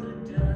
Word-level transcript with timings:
the 0.00 0.32
devil. 0.32 0.47